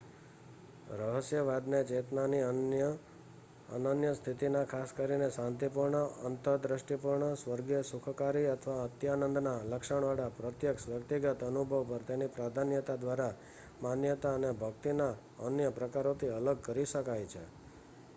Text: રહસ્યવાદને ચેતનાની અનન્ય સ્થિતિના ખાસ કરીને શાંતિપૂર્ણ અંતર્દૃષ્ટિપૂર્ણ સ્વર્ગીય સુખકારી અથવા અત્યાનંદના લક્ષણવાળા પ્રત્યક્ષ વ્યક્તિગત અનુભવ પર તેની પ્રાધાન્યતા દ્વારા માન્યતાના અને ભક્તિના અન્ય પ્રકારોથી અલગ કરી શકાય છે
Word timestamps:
રહસ્યવાદને 0.99 1.79
ચેતનાની 1.83 2.45
અનન્ય 3.89 4.13
સ્થિતિના 4.13 4.63
ખાસ 4.71 4.93
કરીને 4.95 5.27
શાંતિપૂર્ણ 5.29 5.97
અંતર્દૃષ્ટિપૂર્ણ 6.29 7.37
સ્વર્ગીય 7.37 7.83
સુખકારી 7.83 8.47
અથવા 8.49 8.79
અત્યાનંદના 8.81 9.55
લક્ષણવાળા 9.69 10.33
પ્રત્યક્ષ 10.35 10.89
વ્યક્તિગત 10.89 11.47
અનુભવ 11.47 11.87
પર 11.87 12.03
તેની 12.05 12.33
પ્રાધાન્યતા 12.33 12.99
દ્વારા 12.99 13.33
માન્યતાના 13.81 14.51
અને 14.51 14.59
ભક્તિના 14.59 15.13
અન્ય 15.45 15.73
પ્રકારોથી 15.73 16.35
અલગ 16.35 16.57
કરી 16.63 16.91
શકાય 16.91 17.33
છે 17.33 17.45